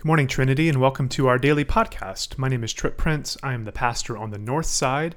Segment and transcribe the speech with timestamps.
[0.00, 2.38] Good morning, Trinity, and welcome to our daily podcast.
[2.38, 3.36] My name is Trip Prince.
[3.42, 5.14] I am the pastor on the North Side,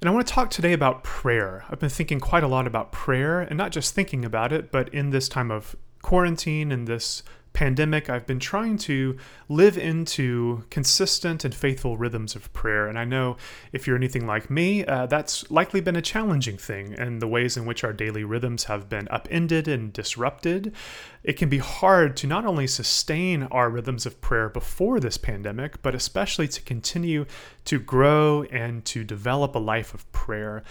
[0.00, 1.66] and I want to talk today about prayer.
[1.68, 4.88] I've been thinking quite a lot about prayer, and not just thinking about it, but
[4.88, 9.16] in this time of quarantine and this pandemic, I've been trying to
[9.48, 12.88] live into consistent and faithful rhythms of prayer.
[12.88, 13.36] And I know
[13.72, 17.56] if you're anything like me, uh, that's likely been a challenging thing, and the ways
[17.56, 20.74] in which our daily rhythms have been upended and disrupted.
[21.22, 25.82] It can be hard to not only sustain our rhythms of prayer before this pandemic,
[25.82, 27.26] but especially to continue
[27.64, 30.62] to grow and to develop a life of prayer.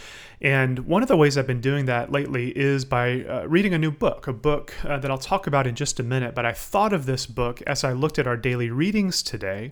[0.42, 3.78] And one of the ways I've been doing that lately is by uh, reading a
[3.78, 6.36] new book, a book uh, that I'll talk about in just a minute.
[6.36, 9.72] But I thought of this book as I looked at our daily readings today,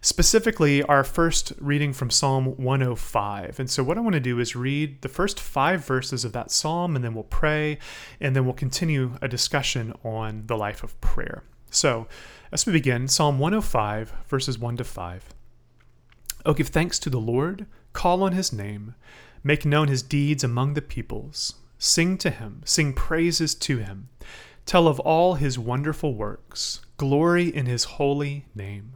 [0.00, 3.58] specifically our first reading from Psalm 105.
[3.58, 6.50] And so, what I want to do is read the first five verses of that
[6.50, 7.78] psalm, and then we'll pray,
[8.20, 11.42] and then we'll continue a discussion on the life of prayer.
[11.70, 12.06] So,
[12.52, 15.34] as we begin, Psalm 105, verses 1 to 5.
[16.44, 18.94] Oh, give thanks to the Lord, call on his name,
[19.44, 21.54] make known his deeds among the peoples.
[21.78, 24.08] Sing to him, sing praises to him.
[24.66, 28.94] Tell of all his wonderful works, glory in his holy name.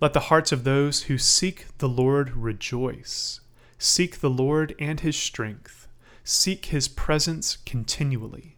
[0.00, 3.40] Let the hearts of those who seek the Lord rejoice.
[3.78, 5.88] Seek the Lord and his strength.
[6.24, 8.56] Seek his presence continually.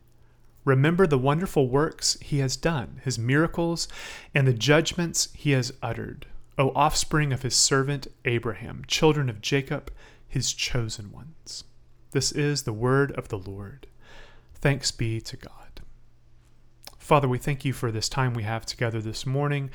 [0.65, 3.89] Remember the wonderful works he has done, his miracles,
[4.35, 6.27] and the judgments he has uttered.
[6.59, 9.93] O offspring of his servant Abraham, children of Jacob,
[10.27, 11.65] his chosen ones.
[12.11, 13.87] This is the word of the Lord.
[14.55, 15.53] Thanks be to God.
[16.99, 19.71] Father, we thank you for this time we have together this morning.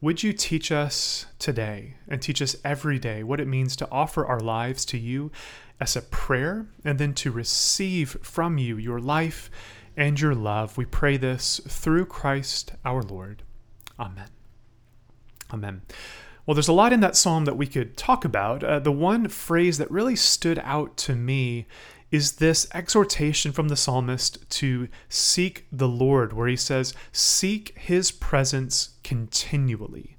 [0.00, 4.24] Would you teach us today and teach us every day what it means to offer
[4.24, 5.32] our lives to you
[5.80, 9.50] as a prayer and then to receive from you your life
[9.96, 10.78] and your love?
[10.78, 13.42] We pray this through Christ our Lord.
[13.98, 14.28] Amen.
[15.52, 15.82] Amen.
[16.48, 18.64] Well, there's a lot in that psalm that we could talk about.
[18.64, 21.66] Uh, the one phrase that really stood out to me
[22.10, 28.10] is this exhortation from the psalmist to seek the Lord, where he says, Seek his
[28.10, 30.16] presence continually.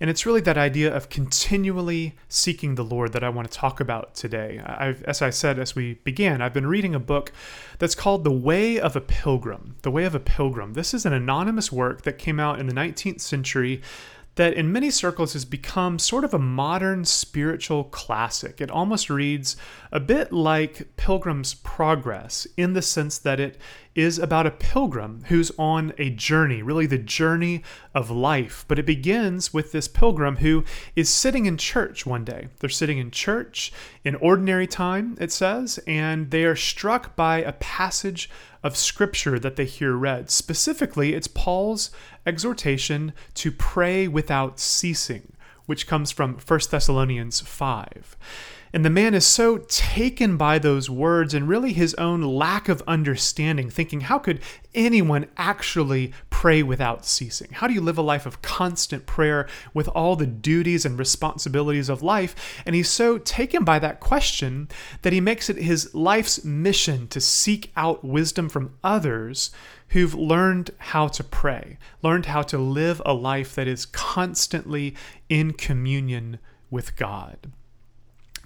[0.00, 3.80] And it's really that idea of continually seeking the Lord that I want to talk
[3.80, 4.60] about today.
[4.62, 7.32] I've, as I said as we began, I've been reading a book
[7.78, 9.76] that's called The Way of a Pilgrim.
[9.80, 10.74] The Way of a Pilgrim.
[10.74, 13.80] This is an anonymous work that came out in the 19th century
[14.36, 18.60] that in many circles has become sort of a modern spiritual classic.
[18.60, 19.56] It almost reads
[19.92, 23.58] a bit like Pilgrim's Progress in the sense that it
[23.94, 28.64] is about a pilgrim who's on a journey, really the journey of life.
[28.68, 30.64] But it begins with this pilgrim who
[30.94, 32.48] is sitting in church one day.
[32.60, 33.72] They're sitting in church
[34.04, 38.30] in ordinary time, it says, and they are struck by a passage
[38.62, 40.30] of scripture that they hear read.
[40.30, 41.90] Specifically, it's Paul's
[42.26, 45.32] exhortation to pray without ceasing,
[45.66, 48.16] which comes from 1 Thessalonians 5.
[48.72, 52.82] And the man is so taken by those words and really his own lack of
[52.86, 54.40] understanding, thinking, how could
[54.74, 57.48] anyone actually pray without ceasing?
[57.50, 61.88] How do you live a life of constant prayer with all the duties and responsibilities
[61.88, 62.62] of life?
[62.64, 64.68] And he's so taken by that question
[65.02, 69.50] that he makes it his life's mission to seek out wisdom from others
[69.88, 74.94] who've learned how to pray, learned how to live a life that is constantly
[75.28, 76.38] in communion
[76.70, 77.50] with God.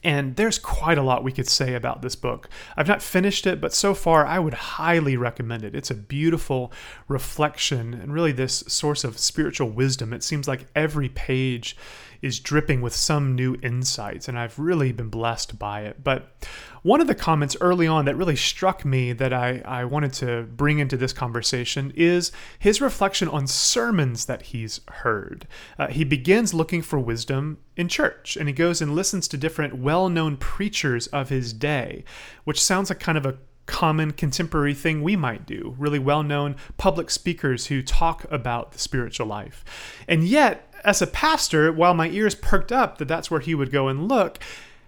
[0.04, 2.50] And there's quite a lot we could say about this book.
[2.76, 5.74] I've not finished it, but so far I would highly recommend it.
[5.74, 6.70] It's a beautiful
[7.08, 10.12] reflection and really this source of spiritual wisdom.
[10.12, 11.74] It seems like every page
[12.24, 16.02] is dripping with some new insights, and I've really been blessed by it.
[16.02, 16.32] But
[16.80, 20.44] one of the comments early on that really struck me that I, I wanted to
[20.44, 25.46] bring into this conversation is his reflection on sermons that he's heard.
[25.78, 29.76] Uh, he begins looking for wisdom in church, and he goes and listens to different
[29.76, 32.04] well known preachers of his day,
[32.44, 33.36] which sounds like kind of a
[33.66, 38.78] common contemporary thing we might do, really well known public speakers who talk about the
[38.78, 39.62] spiritual life.
[40.08, 43.72] And yet, as a pastor, while my ears perked up that that's where he would
[43.72, 44.38] go and look,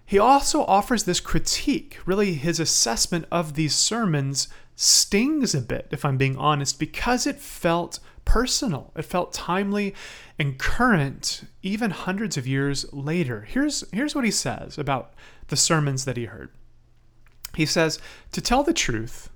[0.04, 1.98] he also offers this critique.
[2.06, 7.40] Really, his assessment of these sermons stings a bit, if I'm being honest, because it
[7.40, 8.92] felt personal.
[8.94, 9.94] It felt timely
[10.38, 13.46] and current, even hundreds of years later.
[13.48, 15.14] Here's, here's what he says about
[15.48, 16.50] the sermons that he heard.
[17.56, 17.98] He says,
[18.32, 19.30] To tell the truth,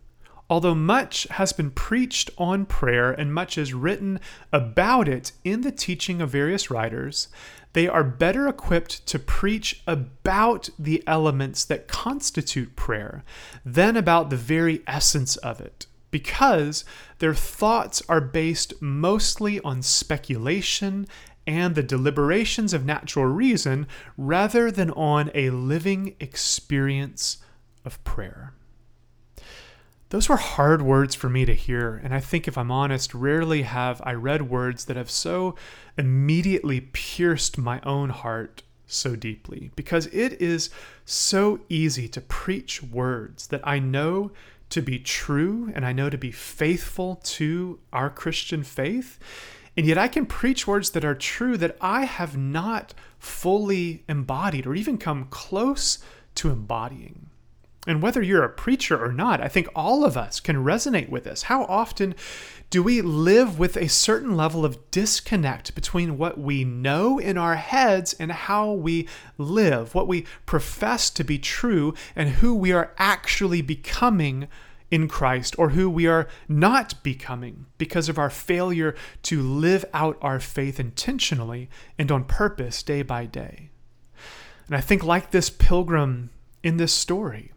[0.50, 4.18] Although much has been preached on prayer and much is written
[4.52, 7.28] about it in the teaching of various writers,
[7.72, 13.22] they are better equipped to preach about the elements that constitute prayer
[13.64, 16.84] than about the very essence of it, because
[17.20, 21.06] their thoughts are based mostly on speculation
[21.46, 23.86] and the deliberations of natural reason
[24.16, 27.38] rather than on a living experience
[27.84, 28.52] of prayer.
[30.10, 33.62] Those were hard words for me to hear, and I think, if I'm honest, rarely
[33.62, 35.54] have I read words that have so
[35.96, 39.70] immediately pierced my own heart so deeply.
[39.76, 40.70] Because it is
[41.04, 44.32] so easy to preach words that I know
[44.70, 49.16] to be true and I know to be faithful to our Christian faith.
[49.76, 54.66] And yet I can preach words that are true that I have not fully embodied
[54.66, 55.98] or even come close
[56.34, 57.30] to embodying.
[57.86, 61.24] And whether you're a preacher or not, I think all of us can resonate with
[61.24, 61.44] this.
[61.44, 62.14] How often
[62.68, 67.56] do we live with a certain level of disconnect between what we know in our
[67.56, 72.92] heads and how we live, what we profess to be true, and who we are
[72.98, 74.46] actually becoming
[74.90, 80.18] in Christ, or who we are not becoming because of our failure to live out
[80.20, 83.70] our faith intentionally and on purpose day by day?
[84.66, 86.30] And I think, like this pilgrim
[86.62, 87.52] in this story,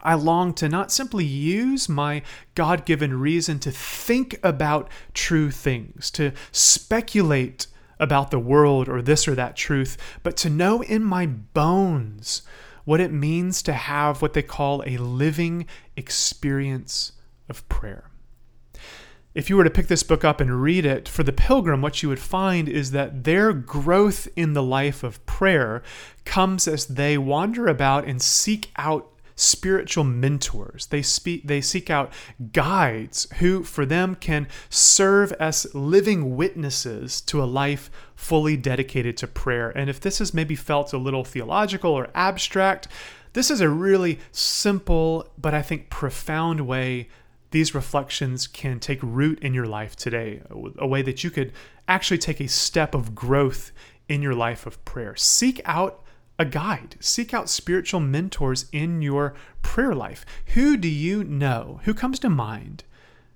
[0.00, 2.22] I long to not simply use my
[2.54, 7.66] God given reason to think about true things, to speculate
[7.98, 12.42] about the world or this or that truth, but to know in my bones
[12.84, 15.66] what it means to have what they call a living
[15.96, 17.12] experience
[17.48, 18.10] of prayer.
[19.34, 22.02] If you were to pick this book up and read it for the pilgrim, what
[22.02, 25.82] you would find is that their growth in the life of prayer
[26.24, 30.86] comes as they wander about and seek out spiritual mentors.
[30.86, 32.12] They speak they seek out
[32.52, 39.26] guides who for them can serve as living witnesses to a life fully dedicated to
[39.26, 39.70] prayer.
[39.70, 42.88] And if this has maybe felt a little theological or abstract,
[43.32, 47.08] this is a really simple but I think profound way
[47.50, 50.42] these reflections can take root in your life today,
[50.78, 51.52] a way that you could
[51.86, 53.72] actually take a step of growth
[54.08, 55.16] in your life of prayer.
[55.16, 56.02] Seek out
[56.38, 56.96] a guide.
[57.00, 60.24] Seek out spiritual mentors in your prayer life.
[60.54, 61.80] Who do you know?
[61.84, 62.84] Who comes to mind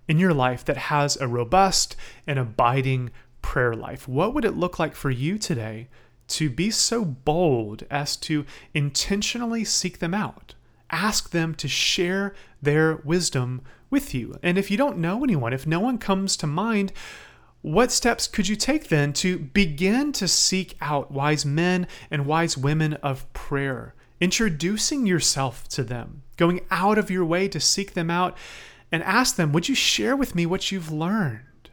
[0.06, 1.96] in your life that has a robust
[2.26, 3.10] and abiding
[3.40, 4.06] prayer life?
[4.06, 5.88] What would it look like for you today
[6.28, 10.54] to be so bold as to intentionally seek them out?
[10.90, 14.36] Ask them to share their wisdom with you.
[14.42, 16.92] And if you don't know anyone, if no one comes to mind,
[17.62, 22.58] what steps could you take then to begin to seek out wise men and wise
[22.58, 23.94] women of prayer?
[24.20, 28.36] Introducing yourself to them, going out of your way to seek them out
[28.90, 31.70] and ask them, Would you share with me what you've learned?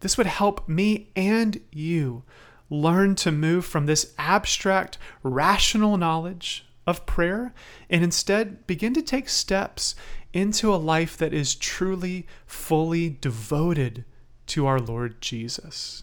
[0.00, 2.24] This would help me and you
[2.70, 7.52] learn to move from this abstract, rational knowledge of prayer
[7.90, 9.94] and instead begin to take steps
[10.32, 14.04] into a life that is truly, fully devoted
[14.50, 16.02] to our Lord Jesus.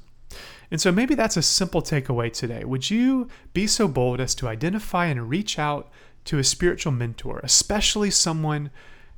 [0.69, 2.63] And so maybe that's a simple takeaway today.
[2.65, 5.89] Would you be so bold as to identify and reach out
[6.25, 8.69] to a spiritual mentor, especially someone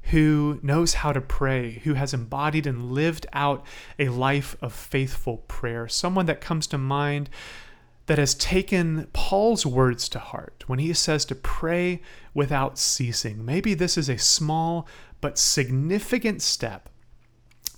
[0.04, 3.66] who knows how to pray, who has embodied and lived out
[3.98, 7.30] a life of faithful prayer, someone that comes to mind
[8.06, 12.02] that has taken Paul's words to heart when he says to pray
[12.34, 13.46] without ceasing.
[13.46, 14.88] Maybe this is a small
[15.22, 16.90] but significant step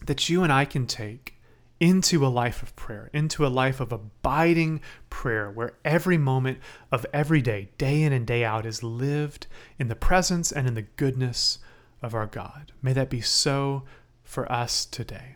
[0.06, 1.36] that you and I can take
[1.82, 4.80] into a life of prayer, into a life of abiding
[5.10, 6.60] prayer, where every moment
[6.92, 9.48] of every day, day in and day out, is lived
[9.80, 11.58] in the presence and in the goodness
[12.04, 12.72] of our God.
[12.84, 13.84] May that be so
[14.24, 15.36] for us today.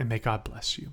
[0.00, 0.90] And may God bless you.